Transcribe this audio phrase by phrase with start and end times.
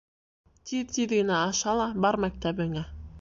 [0.69, 2.85] Тиҙ-тиҙ генә аша ла, бар мәктәбеңә.